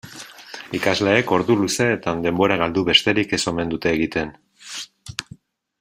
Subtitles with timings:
[0.77, 4.33] Ikasleek ordu luzeetan denbora galdu besterik ez omen dute egin.